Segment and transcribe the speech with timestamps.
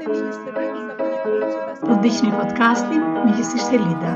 [0.00, 4.12] Po të dhishni podcastin, mi gjithë ishte Lida.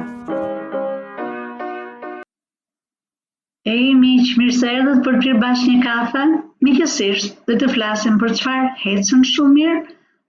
[3.73, 6.23] Ej, mi që mirë se për të përpjër bashkë një kafe,
[6.69, 9.75] mi gjithë ishtë dhe të flasim për qëfar hecën shumë mirë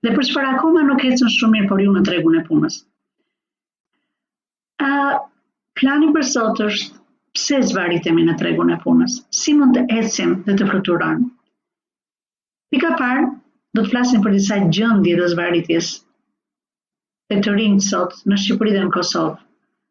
[0.07, 2.77] dhe për çfarë akoma nuk hecën shumë mirë për ju në tregun e punës.
[4.89, 4.91] A,
[5.79, 6.99] plani për sotë është,
[7.37, 9.21] pse zvaritemi në tregun e punës?
[9.43, 11.23] Si mund të ecim dhe të fruturan?
[12.75, 13.31] Pika parë,
[13.75, 15.87] do të flasim për disa gjëndje dhe zvaritjes
[17.31, 19.33] të të rinjë sot në Shqipëri dhe në Kosovë.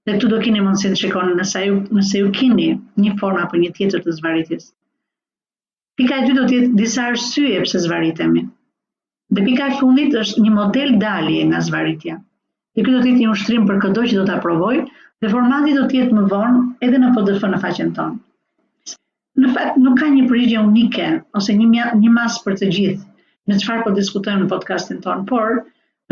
[0.09, 2.67] Dhe tu do kini mundësi të shikoni nëse ju, nëse ju kini
[3.05, 4.65] një forma apo një tjetër të zvaritjes.
[5.99, 8.43] Pika e dy do të jetë disa arsye pse zvaritemi.
[9.37, 12.17] Dhe pika e fundit është një model dalje nga zvaritja.
[12.77, 14.81] Dhe këtu do të një ushtrim për këdo që do të aprovoj,
[15.23, 18.21] dhe formati do të jetë më vonë edhe në PDF në faqen tonë.
[19.45, 23.09] Në fakt, nuk ka një përgjigje unike ose një, një masë për të gjithë
[23.51, 25.57] me qëfar po diskutojmë në podcastin tonë, por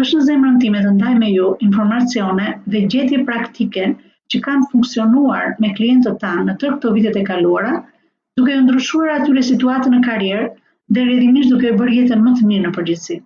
[0.03, 3.87] është në zemrën time të ndaj me ju informacione dhe gjetje praktike
[4.35, 7.73] që kanë funksionuar me klientët tanë në tërë këto vitet e kaluara,
[8.41, 10.51] duke ndryshuar atyre situatën në karierë
[10.99, 13.17] dhe redimisht duke e bërë jetën më të mirë në përgjithsi.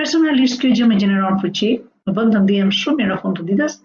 [0.00, 1.70] Personalisht, kjo gjë me gjeneron fëqi,
[2.10, 3.78] më bënd të ndihem shumë mirë në fund të ditës,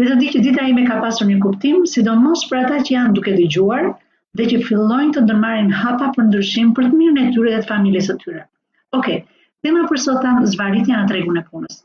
[0.00, 3.16] dhe të di që dita ime ka pasur një kuptim, sidomos për ata që janë
[3.20, 3.92] duke dëgjuar
[4.40, 7.72] dhe që fillojnë të ndërmarin hapa për ndryshim për të mirë në tyre dhe të
[7.74, 8.44] familjes të tyre.
[8.94, 9.06] Ok,
[9.66, 11.78] tema për sot tham zvarritja në tregun e punës.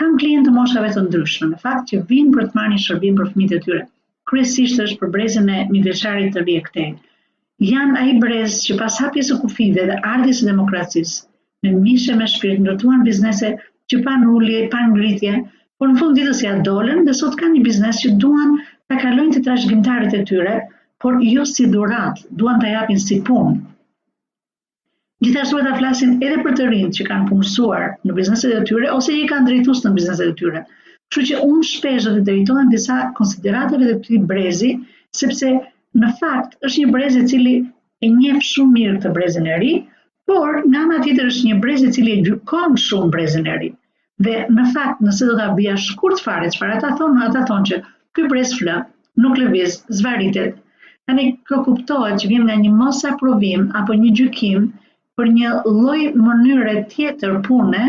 [0.00, 3.18] Kam klientë të moshave të ndryshme, në fakt që vinë për të marrë një shërbim
[3.20, 3.82] për fëmijët e tyre.
[4.30, 6.56] Kryesisht është për brezën e 10 vjeçarit të ri
[6.86, 6.88] e
[7.68, 11.24] Jan ai brez që pas hapjes së kufive dhe ardhjes së demokracisë,
[11.66, 13.50] me mishë me shpirt ndërtuan biznese
[13.92, 15.34] që pa ulje, pa ngritje,
[15.78, 18.56] por në fund ditës ja dolën dhe sot kanë një biznes që duan
[18.88, 20.56] ta kalojnë të trashëgimtarët e tyre,
[21.04, 23.58] por jo si dhuratë, duan ta japin si punë.
[25.24, 29.12] Gjithashtu ata flasin edhe për të rinjt që kanë punësuar në bizneset e tyre ose
[29.12, 30.62] i kanë drejtues në bizneset e tyre.
[31.12, 34.70] Kështu që unë shpesh dhe të drejtohem disa konsideratave të këtij brezi,
[35.20, 35.50] sepse
[36.04, 37.52] në fakt është një brez i cili
[38.00, 39.70] e njeh shumë mirë të brezin e ri,
[40.32, 43.70] por në anë tjetër është një brez i cili e gjykon shumë brezin e ri.
[44.28, 47.82] Dhe në fakt, nëse do ta bija shkurt fare çfarë ta thonë, ata thonë që
[48.16, 48.78] ky brez flë,
[49.26, 50.56] nuk lëviz, zvaritet.
[51.08, 54.70] Tani kjo kuptohet që vjen nga një mosaprovim apo një gjykim
[55.20, 55.48] për një
[55.78, 57.80] lloj mënyre tjetër pune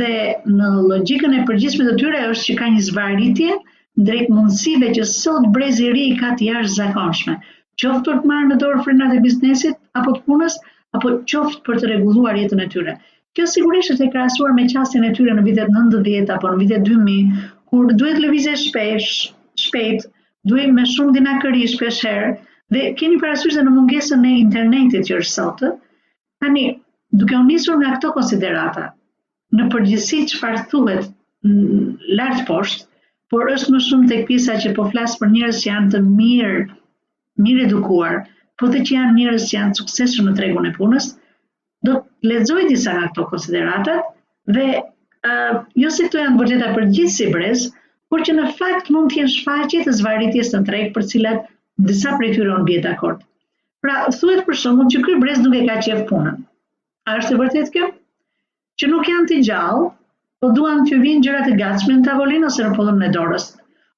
[0.00, 0.16] dhe
[0.56, 3.54] në logjikën e përgjithshme të tyre është që ka një zvaritje
[4.08, 7.36] drejt mundësive që sot brezi i ri ka të jashtëzakonshme,
[7.82, 10.58] qoftë për të marrë në dorë frenat e biznesit apo të punës,
[10.98, 12.94] apo qoftë për të rregulluar jetën e tyre.
[13.34, 17.38] Kjo sigurisht e krasuar me qasin e tyre në vitet 90 apo në vitet 2000,
[17.72, 19.08] kur duhet lëvizje shpesh,
[19.66, 20.04] shpejt,
[20.52, 22.30] duhet me shumë dinakëri shpesh herë
[22.76, 25.66] dhe keni parasysh se në mungesën e internetit që është sot,
[26.44, 26.64] Tani,
[27.20, 28.82] duke unisur nga këto konsiderata,
[29.58, 31.86] në përgjithësi që farë thuhet mm,
[32.18, 32.84] lartë poshtë,
[33.34, 36.58] por është më shumë të këpisa që po flasë për njërës që janë të mirë,
[37.46, 38.18] mirë edukuar,
[38.60, 41.08] po të që janë njërës që janë sukcesu në tregun e punës,
[41.88, 44.12] do të ledzoj disa nga këto konsideratat,
[44.58, 44.68] dhe
[45.30, 47.64] uh, jo se të janë bërgjeta për gjithë si brez,
[48.12, 51.48] por që në fakt mund të jenë shfaqet e zvaritjes të në tregë për cilat
[51.88, 53.24] disa prejtyron bjeta kortë.
[53.84, 56.36] Pra, thuhet për shembull që kërë brez nuk e ka qef punën.
[57.10, 57.88] A është e vërtet kjo?
[58.80, 59.90] Që nuk janë të gjallë,
[60.44, 63.44] po duan që vinë gjërat e gatshme në tavolinë ose në pollën në dorës,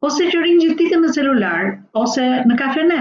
[0.08, 1.70] ose që rinë gjithë me celular
[2.02, 2.98] ose në kafene,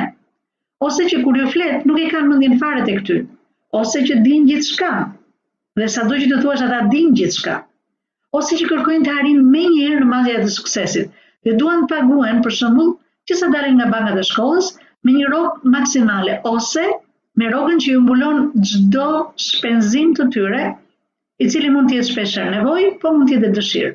[0.89, 3.17] ose që kur ju flet nuk e kanë mendjen fare tek ty,
[3.81, 4.93] ose që din gjithçka.
[5.81, 7.57] Dhe sado që të thuash ata din gjithçka.
[8.41, 11.11] Ose që kërkojnë të arrijnë me njërë në madje të suksesit,
[11.49, 12.93] dhe duan të paguhen për shembull
[13.31, 16.83] që sa dalin nga banga e shkollës, me një rogë maksimale, ose
[17.39, 18.39] me rogën që ju mbulon
[18.69, 19.07] gjdo
[19.47, 20.61] shpenzim të tyre,
[21.43, 23.93] i cili mund tjetë shpesher nevoj, po mund tjetë dëshirë.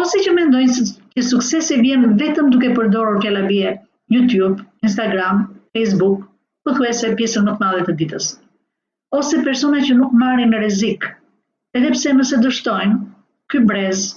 [0.00, 0.84] Ose që mendojnë se
[1.18, 3.74] që suksesi vjen vetëm duke përdorur fjala bie
[4.14, 5.44] YouTube, Instagram,
[5.76, 6.24] Facebook,
[6.66, 8.30] për thuaj se pjesën më të madhe të ditës.
[9.20, 11.06] Ose persona që nuk marrin rrezik,
[11.78, 12.98] edhe pse nëse dështojnë,
[13.52, 14.08] ky brez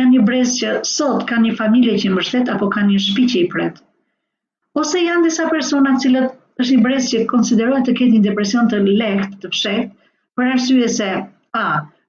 [0.00, 3.28] janë një brez që sot ka një familje që i mbështet apo ka një shtëpi
[3.30, 3.80] që i pret
[4.80, 8.78] ose janë disa persona cilët është një brez që konsiderojnë të ketë një depresion të
[8.86, 9.90] lehtë të fshet,
[10.38, 11.08] për arsye se
[11.62, 11.66] a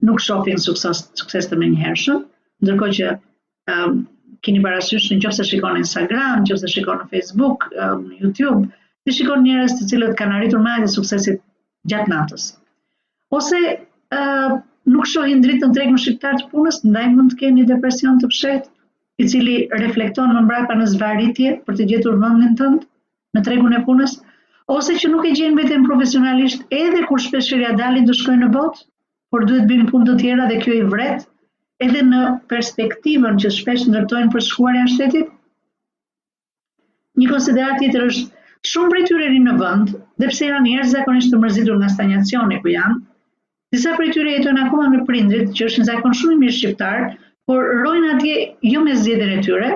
[0.10, 2.22] nuk shohin sukses sukses të menjëhershëm,
[2.66, 3.10] ndërkohë që
[3.74, 4.00] um,
[4.48, 8.22] keni parasysh në qoftë se shikon Instagram, në qoftë se shikon në Facebook, um, në
[8.26, 8.68] YouTube,
[9.06, 11.42] ti shikon njerëz të cilët kanë arritur madje suksesit
[11.92, 12.48] gjatë natës.
[13.40, 14.56] Ose uh,
[14.96, 18.70] nuk shohin dritën në shqiptar të punës, ndaj mund të kenë një depresion të pshetë,
[19.22, 22.88] i cili reflekton më mbrapa në zvaritje për të gjetur vendin tënd
[23.38, 24.16] në tregun e punës,
[24.78, 28.82] ose që nuk e gjen veten profesionalisht edhe kur shpeshëria dalin të shkojnë në botë,
[29.34, 31.28] por duhet bëjnë punë të tjera dhe kjo i vret
[31.88, 32.24] edhe në
[32.54, 35.30] perspektivën që shpesh ndërtojnë për shkuarja në shtetit?
[37.22, 41.34] Një konsiderat tjetër është shumë prej tyre rinë në vënd, dhe pse janë njerë zakonisht
[41.34, 43.00] të mërzitur nga stagnacioni ku janë,
[43.74, 47.02] disa prej tyre jetojnë akoma me prindrit që është një zakon shumë i mirë shqiptar,
[47.46, 48.34] por rojnë atje
[48.72, 49.70] jo me zjedin e tyre,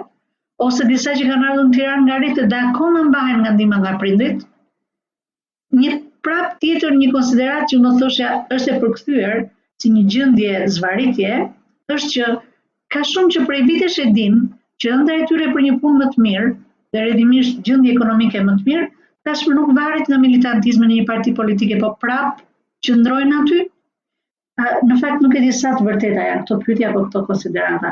[0.65, 4.43] ose disa që kanë ardhën tiran nga rritë dhe në mbahen nga ndima nga prindit,
[5.79, 9.39] një prap tjetër një konsiderat që më thoshja është e përkëthyër
[9.81, 11.33] si një gjëndje zvaritje,
[11.95, 12.25] është që
[12.93, 14.39] ka shumë që prej vitesh e dim
[14.83, 16.47] që ndër e tyre për një punë më të mirë,
[16.93, 18.85] dhe redimisht gjëndje ekonomike më të mirë,
[19.27, 22.39] tashmë nuk varet nga militantizme një parti politike, po prap
[22.85, 23.59] që ndrojnë aty,
[24.89, 27.89] Në fakt nuk e di sa të vërteta janë këto pyetje apo këto konsiderata.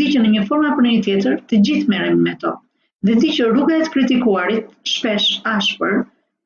[0.00, 2.52] Di që në një formë apo në një tjetër të gjithë merren me to.
[3.08, 5.96] Dhe ti që rruga e të kritikuarit shpesh ashpër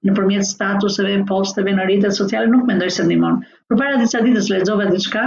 [0.08, 3.36] nëpërmjet statuseve, posteve në rrjetet sociale nuk mendoj se ndihmon.
[3.72, 5.26] Përpara disa ditës lexova diçka,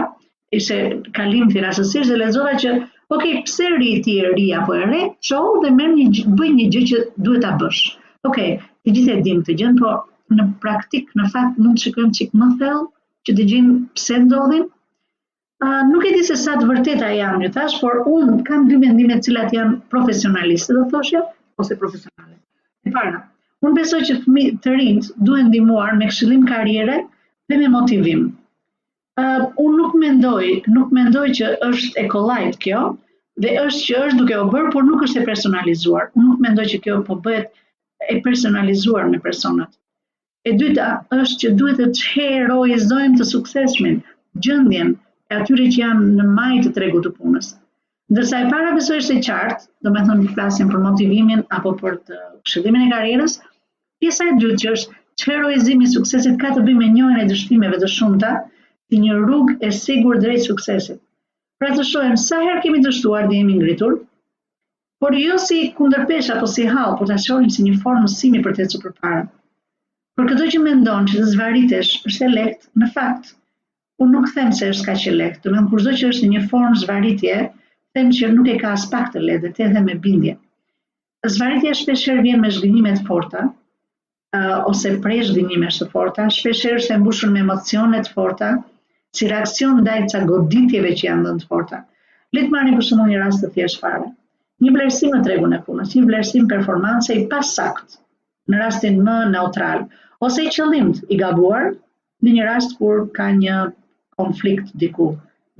[0.62, 0.80] ishte
[1.20, 1.70] kalim thirr
[2.10, 2.74] dhe lexova që,
[3.18, 5.02] "Ok, pse rri ti e ri apo e re?
[5.32, 6.08] Çohu dhe merr një
[6.42, 7.00] bëj një gjë që
[7.30, 7.84] duhet ta bësh."
[8.32, 9.94] Ok, të gjithë e dim këtë gjë, po
[10.40, 12.88] në praktik në fakt mund të shikojmë çik më thellë
[13.30, 14.64] që të gjimë pse ndodhin.
[15.66, 18.80] Uh, nuk e di se sa të vërteta janë një thash, por unë kam dy
[18.84, 21.22] mendime cilat janë profesionaliste dhe thoshe,
[21.64, 22.34] ose profesionale.
[22.88, 23.20] E para,
[23.68, 24.16] unë besoj që
[24.66, 26.98] të rinjë duhet ndimuar me këshillim karriere
[27.52, 28.24] dhe me motivim.
[29.22, 30.46] Uh, unë nuk mendoj,
[30.80, 32.82] nuk mendoj që është e kolajt kjo,
[33.44, 36.10] dhe është që është duke o bërë, por nuk është e personalizuar.
[36.18, 37.54] Unë nuk mendoj që kjo po bëhet
[38.10, 39.70] e personalizuar me personat.
[40.50, 40.86] E dyta
[41.16, 43.98] është që duhet të heroizojmë të suksesshmin
[44.46, 47.50] gjendjen e atyre që janë në majtë të tregut të punës.
[48.16, 51.76] Ndërsa e para besoj është e qartë, do me thonë të flasim për motivimin apo
[51.84, 52.18] për të
[52.48, 53.36] këshillimin e karierës,
[54.02, 57.82] pjesa e dytë që është çherojzimi i suksesit ka të bëjë me njërin e dështimeve
[57.84, 58.34] të shumta,
[58.90, 60.98] si një rrugë e sigurt drejt suksesit.
[61.62, 63.94] Pra të shohim sa herë kemi dështuar dhe jemi ngritur,
[65.06, 68.58] por jo si kundërpesh apo si hall, por ta shohim si një formë mësimi për
[68.60, 69.24] të ecur përpara.
[70.20, 73.28] Për këto që mendon që të zvaritesh është e lehtë, në fakt,
[74.06, 77.38] unë nuk them se është ka që lehtë, në kurzo që është një formë zvaritje,
[77.98, 80.34] them që nuk e ka as pak të lehtë, të edhe me bindje.
[81.36, 83.46] Zvaritja shpesher vjen me zhgënimet forta,
[84.74, 88.52] ose prej zhgënime së forta, shpesher është e mbushur me emocionet forta,
[89.20, 91.82] si reakcion ndaj ca goditjeve që janë dhënë të forta.
[92.36, 94.12] Le të marrim për një rast të thjeshtë fare.
[94.68, 98.00] Një vlerësim në tregun e punës, një vlerësim performanse i pasaktë
[98.50, 99.82] në rastin më neutral,
[100.28, 101.66] ose i qëllimt i gabuar
[102.26, 103.58] në një rast kur ka një
[104.22, 105.10] konflikt diku,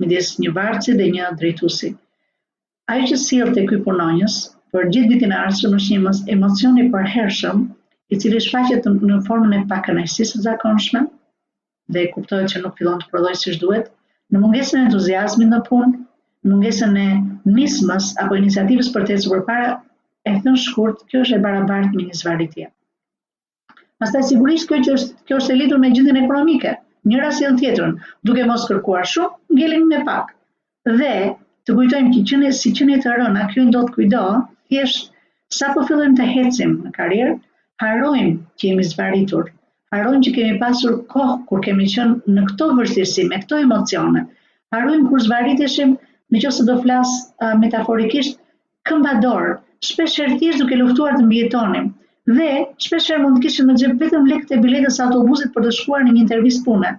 [0.02, 1.92] midis një varci dhe një drejtusi.
[2.94, 4.38] Ajo që sill te ky punonjës
[4.74, 7.62] për gjithë vitin e ardhshëm është një emocion i përhershëm,
[8.12, 11.04] i cili shfaqet në formën e pakënaqësisë së zakonshme
[11.96, 13.90] dhe kuptohet që nuk fillon të prodhojë siç duhet,
[14.32, 15.92] në mungesën e entuziazmit në punë,
[16.52, 17.08] mungesën e
[17.60, 19.70] nismës apo iniciativës për të ecur përpara
[20.30, 22.66] e thënë shkurt, kjo është e barabart me një zvaritje.
[24.02, 26.74] Pastaj sigurisht kjo që është kjo është e lidhur me gjendjen ekonomike.
[27.12, 27.94] Njëra si në tjetrën,
[28.28, 30.30] duke mos kërkuar shumë, ngelin me pak.
[31.00, 31.14] Dhe
[31.66, 34.22] të kujtojmë që e si e të rëna, kjo do të kujdo,
[34.70, 35.10] thjesht
[35.58, 37.34] sa po fillojmë të hecim në karrierë,
[37.82, 39.50] harrojmë që jemi zvaritur.
[39.92, 44.22] Harrojmë që kemi pasur kohë kur kemi qenë në këto vështirësi, me këto emocione.
[44.76, 45.96] Harrojmë kur zvariteshim,
[46.36, 47.10] nëse do flas
[47.64, 48.40] metaforikisht
[48.90, 51.86] këmba dorë, shpesh herë thjesht duke luftuar të mbijetonim
[52.34, 52.48] dhe
[52.84, 56.12] shpesh mund të kishim në xhep vetëm lekë të biletës autobusit për të shkuar në
[56.16, 56.90] një intervistë pune.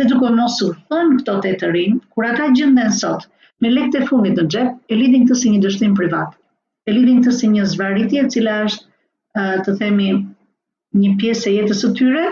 [0.00, 3.24] Dhe duke mos u këto të të rinë, kur ata gjenden sot,
[3.64, 6.36] me lekë të fundit në xhep, e lidin këtë si një dështim privat.
[6.88, 8.86] E lidin këtë si një zvaritje, cila është,
[9.66, 10.10] të themi,
[11.02, 12.24] një pjesë e jetës të tyre,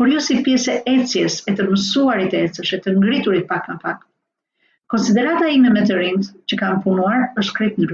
[0.00, 3.70] por jo si pjesë e ecjes, e të mësuarit e ecës, e të ngriturit pak
[3.74, 4.02] në pak.
[4.94, 7.92] Konsiderata ime me të rinjë që kam punuar është krejt në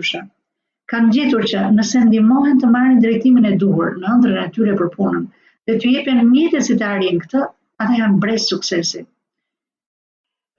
[0.91, 4.91] kanë gjetur që nëse ndihmohen të marrin drejtimin e duhur në ëndrrën e tyre për
[4.99, 5.25] punën
[5.71, 7.43] dhe të jepen mjetet si të arrijnë këtë,
[7.85, 9.03] ata janë brez suksesi.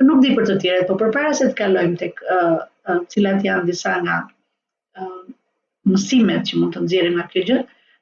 [0.07, 2.59] Nuk di për të tjerët, por përpara se të kalojmë tek ë uh,
[2.91, 5.23] uh, cilat janë disa nga ë uh,
[5.93, 7.59] mësimet që mund të nxjerrim nga kjo gjë,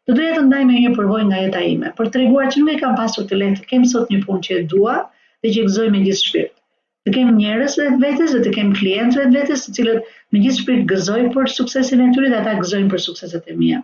[0.09, 2.79] do doja të ndaj me një përvojë nga jeta ime, për treguar që nuk e
[2.81, 6.01] kam pasur të lehtë, kem sot një punë që e dua dhe që gëzoj me
[6.07, 6.61] gjithë shpirtin
[7.05, 10.61] të kemë njerës vetë vetës dhe të kemë klientë vetë vetës të cilët në gjithë
[10.61, 13.81] shprit gëzoj për suksesin e tyri dhe ata gëzojnë për sukseset e mija.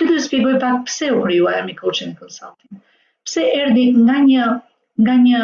[0.00, 2.82] Këtë të spjegoj pak pse u kryuaj mi coaching e consulting.
[3.28, 4.50] Pse erdi nga një,
[5.06, 5.40] nga një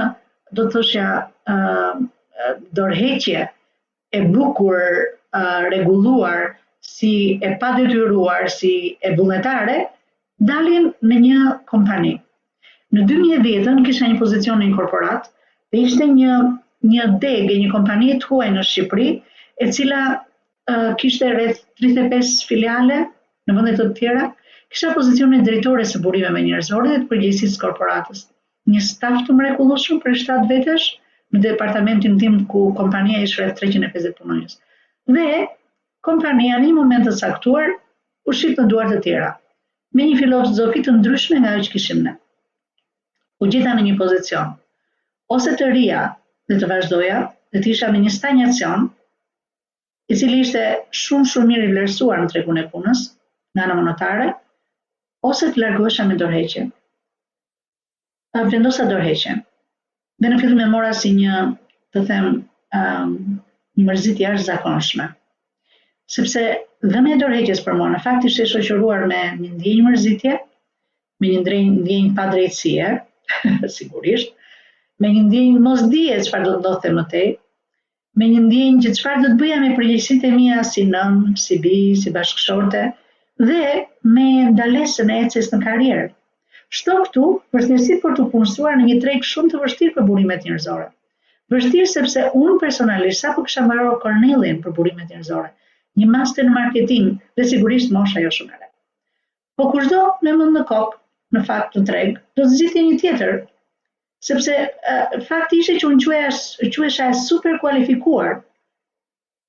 [0.58, 1.06] do të thoshja,
[1.52, 3.46] uh, dorheqje
[4.18, 6.60] e bukur uh, reguluar
[6.90, 7.14] si
[7.50, 8.74] e padetyruar, si
[9.10, 9.78] e vullnetare,
[10.52, 11.40] dalin në një
[11.72, 12.14] kompani.
[12.92, 15.30] Në 2010-ën kisha një pozicion në korporat
[15.72, 16.36] dhe ishte një
[16.86, 19.06] një degë e një kompanie të huaj në Shqipëri,
[19.64, 22.98] e cila uh, kishte rreth 35 filiale
[23.48, 24.26] në vende të tjera,
[24.70, 28.22] kishte pozicionin e drejtore së burimeve me njerëzore dhe të përgjegjësisë korporatës.
[28.74, 30.86] Një staf të mrekullueshëm për 7 vetësh
[31.34, 34.56] në departamentin tim ku kompania ishte rreth 350 punonjës.
[35.18, 35.26] Dhe
[36.08, 37.74] kompania në një moment të caktuar
[38.30, 39.32] u shit në duart të tjera
[39.98, 42.12] me një filozofi të ndryshme nga ajo që kishim ne.
[43.42, 44.50] U gjeta në një pozicion
[45.38, 46.02] ose të ria
[46.48, 47.16] dhe të vazhdoja,
[47.52, 48.86] dhe të isha me një stagnacion,
[50.08, 50.62] i cili ishte
[50.96, 53.02] shumë shumë mirë i vlerësuar në tregun e punës,
[53.58, 54.28] nga në monotare,
[55.30, 56.70] ose të largohesha me dorheqen.
[58.32, 59.42] Ta vendosa dorheqen.
[60.22, 61.42] Dhe në fillim me mora si një,
[61.94, 62.30] të them,
[62.78, 63.12] um,
[63.78, 65.10] një mërzit jashtë zakonshme.
[66.16, 66.46] Sepse
[66.94, 70.38] dhe me dorheqes për mua, në fakt ishte shoqëruar me një ndjenjë mërzitje,
[71.22, 72.32] me një ndjenjë pa
[73.68, 74.32] sigurisht,
[75.02, 77.26] me një ndjenjë mos dije çfarë do të ndodhte më tej,
[78.20, 81.58] me një ndjenjë që çfarë do të bëja me përgjegjësitë e mia si nën, si
[81.66, 82.80] bi, si bashkëshorte
[83.50, 83.60] dhe
[84.16, 84.24] me
[84.54, 86.08] ndalesën e ecjes në karrierë.
[86.78, 90.88] Shto këtu, përsërisht për të punësuar në një treg shumë të vështirë për burimet njerëzore.
[91.54, 95.52] Vështirë sepse unë personalisht sapo kisha marrë Cornellin për burimet njerëzore,
[96.02, 97.06] një master në marketing
[97.38, 98.66] dhe sigurisht mosha jo shumë e
[99.60, 101.00] Po kushdo me mend në kop,
[101.36, 103.32] në fakt të treg, do të zgjidhte një tjetër
[104.26, 106.04] sepse uh, fakti ishte që unë
[106.76, 108.30] quesha e super kualifikuar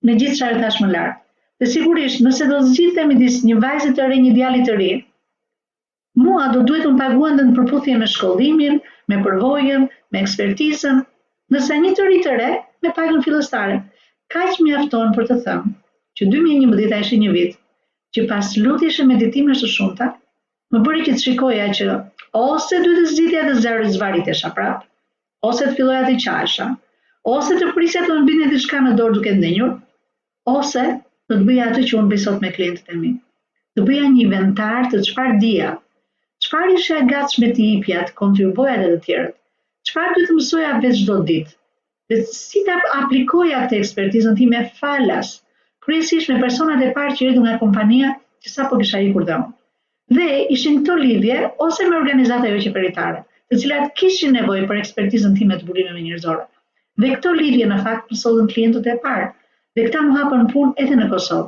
[0.08, 1.18] me gjithë që arëthash më lartë.
[1.60, 4.92] Dhe sigurisht, nëse do gjithë temi midis një vajzit të ri, një djali të ri,
[6.24, 8.78] mua do duhet të më paguen dhe në përputhje me shkollimin,
[9.12, 11.02] me përvojën, me ekspertizën,
[11.54, 12.52] nëse një të ri të re,
[12.86, 13.76] me pagën filostare.
[14.32, 15.76] Ka që mi aftonë për të thëmë
[16.20, 17.58] që 2011 a ishe një vit,
[18.16, 20.14] që pas lutë ishe meditime së shumëta,
[20.72, 21.88] më bëri që të shikoja që
[22.38, 24.84] ose të të zhjitja dhe zërë të zvarit e shaprat,
[25.50, 26.68] ose të filloja të qajshë,
[27.32, 29.72] ose të prisja të nëmbinë të shka në dorë duke në njërë,
[30.54, 30.98] ose të
[31.30, 33.12] të bëja atë që unë besot me klientët e mi.
[33.78, 35.72] Të bëja një inventar të qëfar dhja,
[36.46, 39.28] qëfar ishe e gatsh me të ipjat, të kontribuja dhe të tjerë,
[39.90, 41.54] qëfar të të mësoja vetë gjdo ditë,
[42.12, 45.34] dhe si të aplikoja të ekspertizën ti me falas,
[45.86, 48.14] kërësish me personat e parë që rritu nga kompania,
[48.46, 49.14] që sa po kësha i
[50.10, 51.36] dhe ishin këto lidhje
[51.66, 53.20] ose me organizata jo qeveritare,
[53.52, 56.46] të cilat kishin nevojë për ekspertizën time të burimeve njerëzore.
[57.00, 59.28] Dhe këto lidhje në fakt përsodhën klientët e parë,
[59.76, 61.48] dhe këta më hapën punë edhe në Kosovë.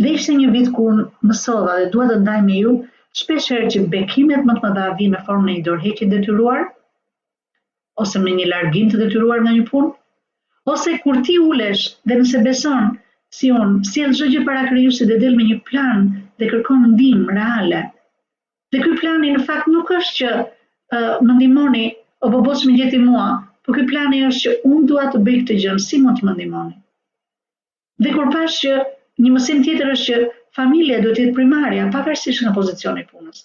[0.00, 2.74] Dhe ishte një vit kur më sova dhe dua të ndaj me ju,
[3.20, 6.66] shpeshherë që bekimet më të mëdha vinë në formën e një dorëheqje detyruar
[8.04, 9.90] ose me një largim të detyruar nga një punë,
[10.72, 12.94] ose kur ti ulesh dhe nëse beson
[13.38, 16.06] si unë, si e lëzëgjë para kryusit dhe del me një plan
[16.40, 17.80] dhe kërkon ndihmë reale.
[18.72, 21.84] Dhe ky plani në fakt nuk është që uh, më ndihmoni
[22.28, 23.26] apo bosh më jeti mua,
[23.64, 26.36] por ky plani është që unë dua të bëj këtë gjë, si mund të më
[26.38, 26.76] ndihmoni?
[28.04, 28.74] Dhe kur pash që
[29.24, 30.28] një mësim tjetër është që
[30.58, 33.44] familja duhet të jetë primarja, pavarësisht nga pozicioni i punës.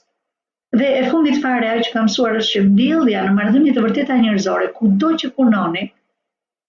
[0.80, 4.18] Dhe e fundit fare ajo që kam mësuar është që mbjellja në marrëdhënie të vërteta
[4.24, 5.84] njerëzore, kudo që punoni,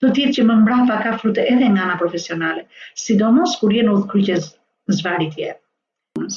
[0.03, 2.67] do të jetë që më mbrapa ka frutë edhe nga ana profesionale,
[3.05, 4.51] sidomos kur jeni udhkryqës
[4.91, 5.63] në zvarit jetë
[6.21, 6.35] mas.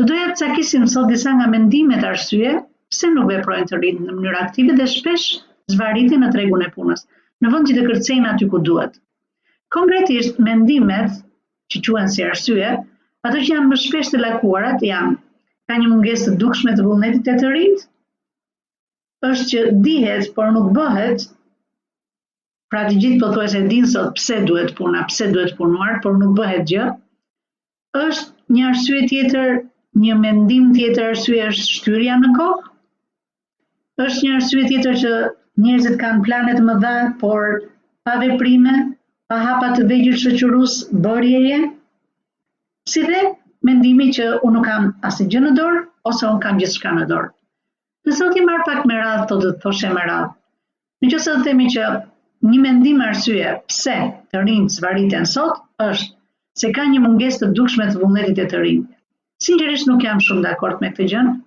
[0.00, 2.54] doja të cakisim sot disa nga mendimet arsye
[2.94, 5.26] pse nuk veprojnë të rritë në mënyrë aktive dhe shpesh
[5.74, 7.02] zvaritin në tregun e punës,
[7.42, 8.96] në vënd që të kërcejnë aty ku duhet.
[9.76, 11.20] Konkretisht, mendimet
[11.72, 12.72] që quen si arsye,
[13.28, 15.14] ato që janë më shpesh të lakuarat janë
[15.70, 17.86] ka një munges të dukshme të vullnetit e të rritë,
[19.30, 21.28] është që dihet, por nuk bëhet,
[22.72, 26.32] pra të gjithë pëthuaj se dinë sot pse duhet puna, pse duhet punuar, por nuk
[26.40, 26.88] bëhet gjë,
[28.06, 29.52] është një arsye tjetër,
[30.04, 32.66] një mendim tjetër arsye është shtyrja në kohë?
[34.06, 35.12] Është një arsye tjetër që
[35.64, 37.46] njerëzit kanë plane të mëdha, por
[38.06, 38.74] pa veprime,
[39.30, 40.76] pa hapa të vëgjë shoqërues,
[41.06, 41.60] bërjeje?
[42.94, 43.22] Si dhe
[43.68, 47.30] mendimi që unë nuk kam asë gjë në dorë ose unë kam gjithçka në dorë.
[48.08, 50.30] Në sot i marr pak me radhë të të thoshë me radhë.
[51.02, 51.90] Në qoftë do të themi që
[52.50, 53.98] një mendim arsye pse
[54.32, 56.14] të rinj zvariten sot është
[56.60, 58.88] se ka një munges të dukshme të vullnetit e të rinjë.
[59.44, 61.38] Sinqerisht nuk jam shumë dakord me këtë gjënë,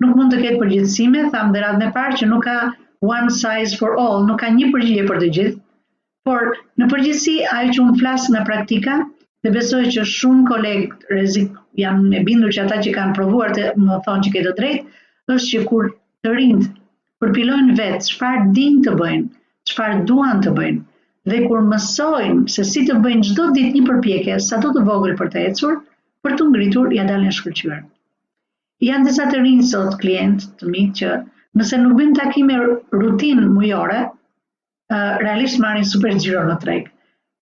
[0.00, 2.52] Nuk mund të ketë përgjithësime, thamë dhe radhën e parë që nuk ka
[3.14, 5.58] one size for all, nuk ka një përgjigje për të gjithë.
[6.28, 8.94] Por në përgjithësi ajo që unë flas në praktika,
[9.44, 13.66] dhe besoj që shumë kolegë rrezik jam e bindur që ata që kanë provuar të
[13.82, 15.04] më thonë që ke të drejtë,
[15.36, 15.92] është që kur
[16.24, 16.72] të rinjt
[17.20, 19.30] përpilojnë vetë çfarë dinë të bëjnë,
[19.72, 20.82] çfarë duan të bëjnë,
[21.30, 25.16] dhe kur mësojmë se si të bëjnë çdo ditë një përpjekje, sa do të vogël
[25.20, 25.76] për të ecur,
[26.26, 27.82] për të ngritur ja dalin shkëlqyer.
[28.88, 31.12] Janë disa të rinj sot klientë të mi që
[31.60, 32.58] nëse nuk bëjmë takime
[32.96, 34.02] rutinë mujore,
[35.22, 36.86] realisht marrin super xhiro në treg,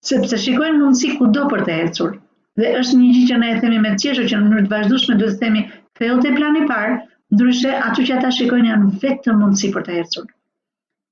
[0.08, 2.16] sepse shikojnë mundësi kudo për të ecur.
[2.58, 5.16] Dhe është një gjë që ne e themi me qeshur që në mënyrë të vazhdueshme
[5.20, 5.60] duhet të themi
[5.98, 6.96] Theu te plani parë,
[7.34, 10.24] ndryshe ato që ata shikojnë janë vetëm mundësi për të ecur.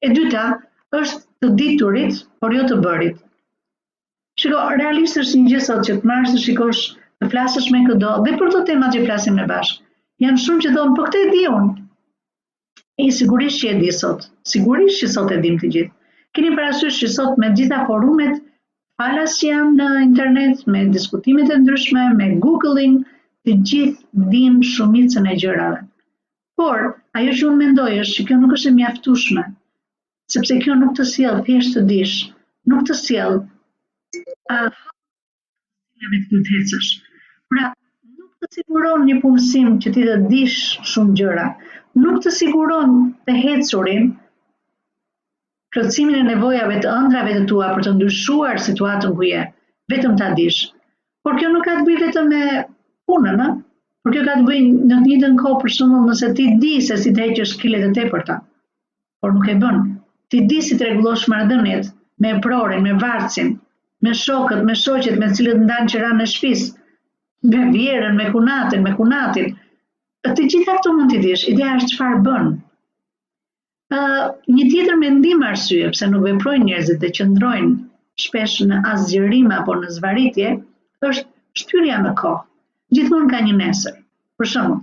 [0.06, 0.42] E dyta,
[0.94, 3.16] është të diturit, por jo të bërit.
[4.38, 6.82] Shiko, realisht është një sot që të marrë së shikosh
[7.22, 9.82] të flasësh me këdo, dhe për të temat që flasim në bashkë,
[10.26, 11.84] janë shumë që dhonë, për po këte e di unë,
[13.00, 15.92] e i sigurisht që e di sot, sigurisht që sot e dim të gjithë.
[16.36, 18.38] Kini parasysh që sot me gjitha forumet,
[19.02, 22.98] që jam në internet, me diskutimit e ndryshme, me googling,
[23.46, 25.82] të gjithë dim shumit së në gjërave.
[26.60, 26.86] Por,
[27.20, 29.44] ajo që unë mendoj është që kjo nuk është e mjaftushme,
[30.32, 32.14] sepse kjo nuk të sjell thjesht të dish,
[32.70, 33.36] nuk të sjell
[34.50, 34.56] a
[35.96, 36.96] në të thjesht.
[37.50, 37.68] Pra,
[38.18, 40.58] nuk të siguron një punësim që ti të dish
[40.92, 41.44] shumë gjëra,
[42.02, 44.08] nuk të siguron të hecurin
[45.74, 49.42] plotësimin e nevojave të ëndrave të tua për të ndryshuar situatën ku je,
[49.92, 50.70] vetëm ta dish.
[51.22, 52.42] Por kjo nuk ka të bëjë vetëm me
[53.10, 53.48] punën, a?
[54.02, 56.96] Por kjo ka të bëjë në të njëjtën kohë për shembull nëse ti di se
[57.02, 58.38] si të heqësh kilet e tepërta.
[59.20, 59.84] Por nuk e bën
[60.30, 61.90] ti di si të rregullosh marrëdhëniet
[62.24, 63.50] me prorin, me varcin,
[64.06, 66.64] me shokët, me shoqet, me cilët ndan që ranë në shpis,
[67.52, 69.52] me vjerën, me kunatin, me kunatin.
[70.38, 72.48] Të gjitha këto mund t'i dish, ideja është çfarë bën.
[73.94, 74.22] Ë, uh,
[74.56, 77.76] një tjetër mendim arsye pse nuk veprojnë njerëzit të qëndrojnë
[78.24, 80.50] shpesh në azgjërim apo në zvaritje,
[81.10, 81.24] është
[81.62, 82.42] shtyrja me kohë.
[82.96, 83.94] Gjithmonë ka një nesër.
[84.40, 84.82] Për shembull,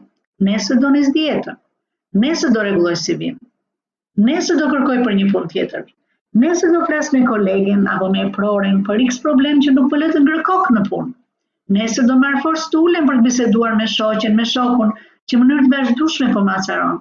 [0.51, 1.59] nesër do nis dietën.
[2.27, 3.41] Nesër do rregulloj si vim
[4.21, 5.85] nëse do kërkoj për një punë tjetër,
[6.41, 10.09] nëse do flas me kolegen apo me prorin për x problem që nuk po le
[10.11, 11.13] të ngërkok në punë.
[11.77, 14.91] Nëse do marr forcë të ulem për të biseduar me shoqen, me shokun,
[15.31, 16.99] që mënyrë të vazhdueshme po ma çaron.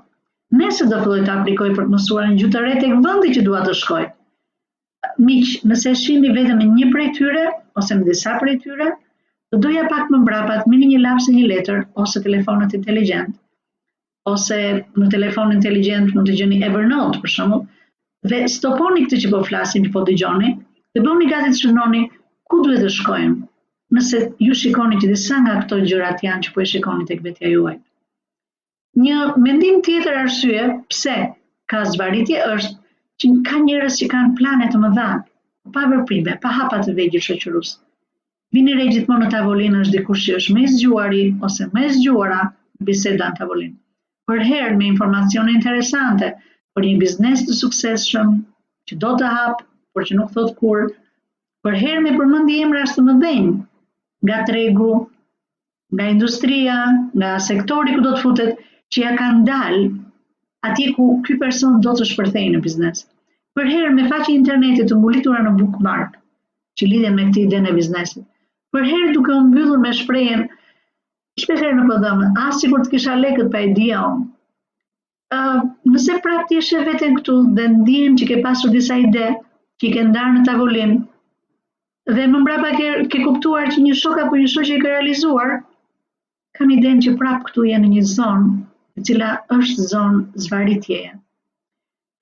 [0.61, 3.45] Nëse do filloj të aplikoj për të mësuar një gjuhë të re tek vendi që
[3.49, 4.03] dua të shkoj.
[5.27, 7.45] Miq, nëse shihni vetëm me një prej tyre
[7.83, 8.89] ose me disa prej tyre,
[9.53, 13.37] do doja pak më mbrapa të mini një lapsë një letër ose telefonat inteligjent
[14.31, 14.57] ose
[15.01, 17.57] në telefon inteligent mund të gjeni Evernote për shumë,
[18.33, 20.51] dhe stoponi këtë që po flasim po dëgjoni
[20.99, 22.03] dhe bëni gati të shënoni
[22.53, 23.39] ku duhet të shkojmë
[23.99, 27.51] nëse ju shikoni që disa nga këto gjërat janë që po e shikoni tek vetja
[27.55, 27.75] juaj
[29.07, 31.17] një mendim tjetër arsye pse
[31.75, 32.73] ka zvaritje është
[33.25, 35.09] që ka njerëz që kanë plane të mëdha
[35.75, 37.75] pa vërprime, pa hapa të vëgjë shoqërues
[38.59, 42.43] vini rregjithmonë në tavolinë është dikush që është më zgjuari ose më zgjuara
[42.93, 43.79] biseda në tavolinë
[44.33, 46.29] për herë me informacione interesante
[46.77, 48.31] për një biznes të sukseshëm
[48.91, 49.65] që do të hapë,
[49.97, 50.87] por që nuk thot kur,
[51.67, 53.51] për herë me përmendje emra të mëdhenj
[54.29, 54.93] nga tregu,
[55.97, 56.79] nga industria,
[57.21, 59.79] nga sektori ku do të futet, që ja kanë dal
[60.71, 63.05] atje ku ky person do të shpërthejë në biznes.
[63.59, 66.17] Për herë me faqe internetit të mbulitura në bookmark,
[66.81, 68.25] që lidhen me këtë ide në biznesit.
[68.73, 70.49] Për herë duke u mbyllur me shprehjen
[71.41, 74.25] shpesherë në përdëmë, po asë që kur të kisha lekët pa e dhja unë.
[75.37, 75.61] Uh,
[75.93, 79.29] nëse pra të jeshe vetën këtu dhe ndihem që ke pasur disa ide,
[79.81, 80.93] që i ke ndarë në tavolin,
[82.19, 84.91] dhe më mbrapa ke, ke kuptuar që një shoka për një shoka që i ke
[84.93, 85.55] realizuar,
[86.59, 88.51] kam i që prapë këtu jenë një zonë,
[89.01, 91.15] e cila është zonë zvaritjeje.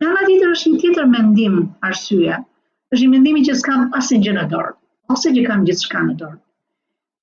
[0.00, 1.56] Në në ditër është një tjetër mendim
[1.90, 2.38] arsyja,
[2.94, 4.72] është një mendimi që s'kam asin gjë në dorë,
[5.16, 6.38] ose që kam gjithë shka në dorë.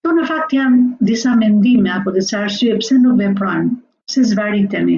[0.07, 3.71] Këto po në fakt janë disa mendime apo disa arsye pse nuk vem pranë,
[4.07, 4.93] pse zvaritemi,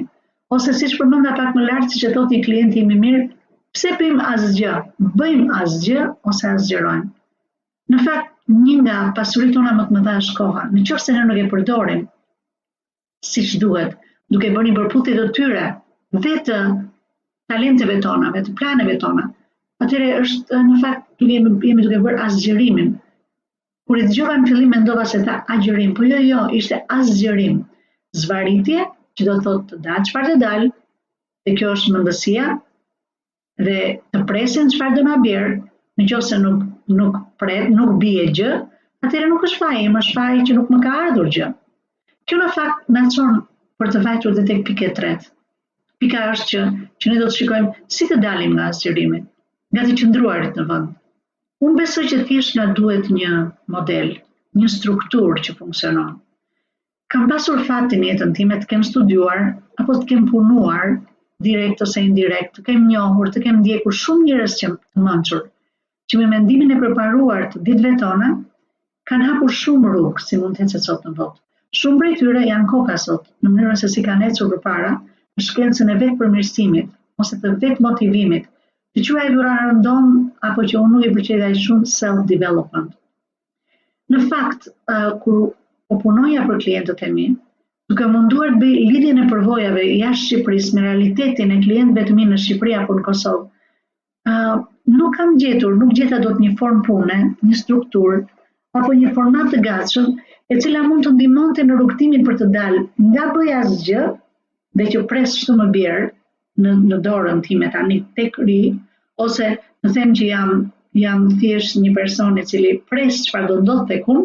[0.56, 3.24] ose si që përmënda pak më lartë, si që thoti klienti imi mirë,
[3.74, 4.76] pse pëjmë asgjë,
[5.22, 7.10] bëjmë asgjë, ose asgjërojmë.
[7.94, 8.30] Në fakt,
[8.68, 11.42] një nga pasurit tona më të më dha është koha, në qërë se në nuk
[11.42, 12.06] e përdorim,
[13.32, 13.98] si që duhet,
[14.36, 15.66] duke bërë një e të tyre,
[16.28, 16.60] dhe të
[17.54, 19.26] talenteve tona, dhe të planeve tona,
[19.88, 22.96] atyre është në fakt, jemi, jemi duke bërë asgjërimin,
[23.90, 27.56] Kur i dëgjova në fillim mendova se ta agjërim, po jo jo, ishte asgjërim.
[28.22, 28.84] Zvaritje,
[29.18, 30.68] që do thotë të dalë çfarë të dalë,
[31.48, 32.44] dhe kjo është mendësia
[33.68, 33.74] dhe
[34.14, 35.48] të presin çfarë do na bjer,
[36.02, 36.60] nëse nuk
[37.00, 38.52] nuk pret, nuk bie gjë,
[39.08, 41.50] atëherë nuk është faji, më është faji që nuk më ka ardhur gjë.
[42.30, 43.42] Kjo në fakt më çon
[43.82, 45.32] për të vajtur dhe tek pike tretë.
[45.98, 46.62] Pika është që
[47.02, 49.24] që ne do të shikojmë si të dalim nga asgjërimi,
[49.74, 50.96] nga të qëndruarit në vend.
[51.66, 53.30] Unë besoj që thjesht nga duhet një
[53.72, 54.10] model,
[54.60, 56.12] një strukturë që funksionon.
[57.14, 59.42] Kam pasur fatin jetën time të kem studuar,
[59.82, 60.94] apo të kem punuar,
[61.48, 64.70] direkt ose indirekt, të kem njohur, të kem ndjekur shumë njerëz që
[65.08, 65.40] më të
[66.12, 68.30] që me mendimin e përparuar të ditëve tona,
[69.10, 71.40] kanë hapur shumë rrugë si mund të hecë sot në botë.
[71.80, 74.96] Shumë prej tyre janë koka sot, në mënyrën se si kanë ecur përpara,
[75.36, 76.88] në shkencën e vetë përmirësimit,
[77.24, 78.48] ose të vetë motivimit,
[78.98, 80.06] Të që e dura rëndon,
[80.46, 82.88] apo që unë nuk e përqeja i shumë self-development.
[84.14, 85.44] Në fakt, uh, kur
[85.94, 87.26] u punoja për klientët e mi,
[87.92, 92.26] duke munduar të bëj lidhjen e përvojave jashtë Shqipëris me realitetin e klientëve të mi
[92.32, 93.46] në Shqipëri apo në Kosovë,
[94.32, 94.58] uh,
[94.98, 98.18] nuk kam gjetur, nuk gjeta do të një formë pune, një strukturë,
[98.80, 100.10] apo një format të gatshëm
[100.50, 104.10] e cila mund të ndihmonte në rrugtimin për të dalë nga bëja asgjë
[104.82, 106.16] dhe që pres shumë më bjerë
[106.62, 108.56] në, në dorën time tani tek ri,
[109.24, 109.50] ose
[109.84, 110.54] në them që jam
[111.00, 114.22] jam thjesht një person i cili pres çfarë do ndodh tek unë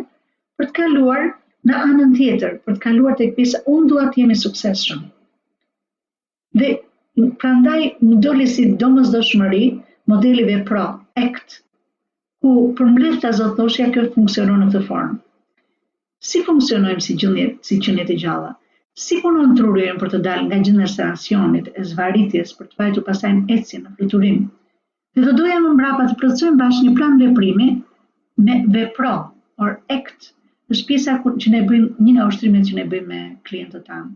[0.59, 1.27] për të kaluar
[1.69, 5.03] në anën tjetër, për të kaluar tek pjesa un dua të jem i suksesshëm.
[6.61, 6.71] Dhe
[7.43, 9.61] prandaj më doli si domosdoshmëri
[10.13, 10.87] modeli vepro
[11.25, 11.59] act
[12.41, 15.19] ku përmbledh ta thoshja kjo funksionon në këtë formë.
[16.31, 18.53] Si funksionojmë si gjendje si gjendje të gjalla?
[19.03, 23.01] Si punon trurin për të dalë nga gjendja e stacionit, e zvaritjes për të vajtu
[23.07, 24.37] pasajnë në ecje në fluturim.
[25.19, 27.67] Dhe të doja më mbrapa të procesojmë bashkë një plan veprimi
[28.47, 29.11] me vepro
[29.65, 30.29] or ekt,
[30.69, 34.09] në shpisa që ne bëjmë një në ushtrimet që ne bëjmë me klientët tanë.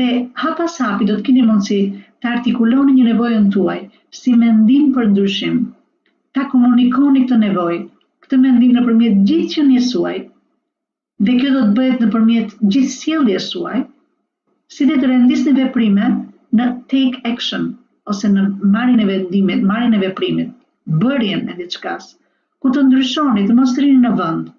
[0.00, 0.08] Dhe
[0.44, 1.80] hapa sapi do të kini mundësi
[2.20, 3.78] të artikuloni një nevojën tuaj
[4.22, 5.60] si mendim për ndryshim,
[6.32, 7.82] ta komunikoni këtë nevojë,
[8.24, 10.32] këtë mendim në përmjet gjithë që
[11.26, 13.78] dhe kjo do të bëhet në përmjet gjithë sildje suaj,
[14.76, 16.08] si dhe të rendis në veprime
[16.58, 17.62] në take action,
[18.14, 18.42] ose në
[18.74, 20.50] marin e vendimit, marin e veprimit,
[21.04, 24.52] bërjen e dhe ku të ndryshoni, të mostrini në vënd,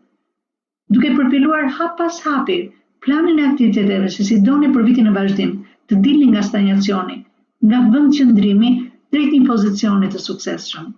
[0.96, 2.58] duke përpiluar hap pas hapi,
[3.06, 5.54] planin e aktiviteteve, se si doni për vitin e vazhdim,
[5.90, 7.20] të dilin nga stagnacioni,
[7.70, 8.74] nga vënd qëndrimi,
[9.14, 10.94] drejt një pozicionit të sukses shumë.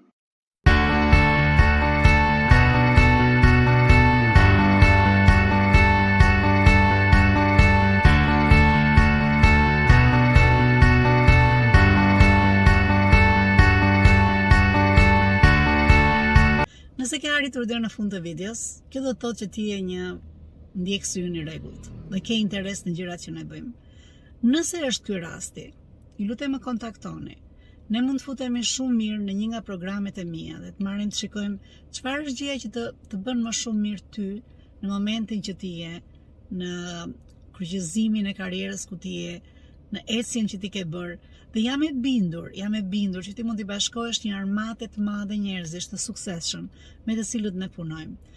[17.07, 19.75] Nëse ke arritur deri në fund të videos, kjo do të thotë që ti je
[19.89, 20.07] një
[20.81, 23.71] ndjekës i rregullt dhe ke interes në gjërat që ne bëjmë.
[24.51, 25.63] Nëse është ky rasti,
[26.17, 27.37] ju lutem të kontaktoni.
[27.95, 31.13] Ne mund të futemi shumë mirë në një nga programet e mia dhe të marrim
[31.13, 34.27] të shikojmë çfarë është gjëja që të të bën më shumë mirë ty
[34.81, 35.95] në momentin që ti je
[36.59, 36.75] në
[37.55, 39.39] kryqëzimin e karrierës ku ti je,
[39.95, 41.15] në ecjen që ti ke bërë,
[41.53, 45.03] Dhe jam e bindur, jam e bindur që ti mund të bashkohesh një armatë të
[45.09, 46.65] madhe njerëzish të suksesshëm
[47.05, 48.33] me të cilët ne punojmë.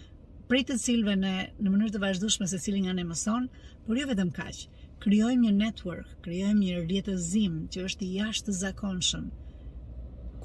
[0.51, 1.33] Prej të cilëve ne
[1.65, 3.49] në mënyrë të vazhdueshme secili nga ne mëson,
[3.87, 4.61] por jo vetëm kaq.
[5.07, 9.25] Krijojmë një network, krijojmë një rrjetëzim që është i jashtëzakonshëm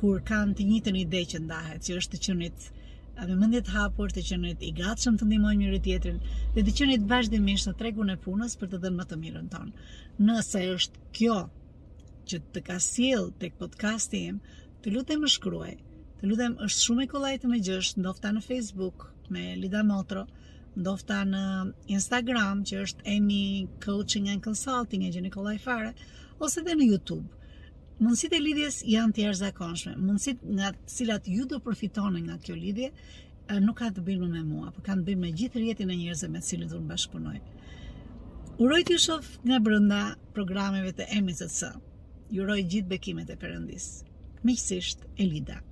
[0.01, 2.67] kur kanë të njëjtën ide që ndahet, që është të qenit
[3.29, 6.19] me mendje të hapur, të qenit i gatshëm të ndihmojmë njëri tjetrin
[6.59, 9.87] dhe të qenit vazhdimisht në tregun e punës për të dhënë më të mirën tonë.
[10.31, 11.39] Nëse është kjo
[12.31, 14.41] që të ka sjell tek podcasti im,
[14.83, 15.75] të lutem më shkruaj.
[16.21, 20.25] Të lutem është shumë e kollaj të më gjesh, ndofta në Facebook me Lida Motro,
[20.81, 21.43] ndofta në
[21.95, 23.43] Instagram që është Emi
[23.85, 25.93] Coaching and Consulting e Gjeni Kollaj Fare,
[26.43, 27.29] ose edhe në YouTube.
[27.99, 29.95] Mundësitë e lidhjes janë të jashtëzakonshme.
[30.03, 32.91] Mundësitë nga të cilat ju do përfitoni nga kjo lidhje
[33.63, 36.29] nuk ka të bëjë me mua, por kanë të bëjë me gjithë rjetin e njerëzve
[36.35, 37.37] me të cilët unë bashkëpunoj
[38.67, 40.01] Uroj të ju shoh nga brenda
[40.35, 41.77] programeve të EMCC
[42.35, 43.89] juroj gjithë bekimet e Perëndis.
[44.45, 45.63] Miqësisht Elida.